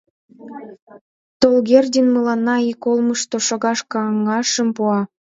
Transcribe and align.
Толгердин 1.41 2.07
мыланна 2.15 2.55
ик 2.71 2.81
олмышто 2.91 3.37
шогаш 3.47 3.79
каҥашым 3.91 4.69
пуа. 4.75 4.99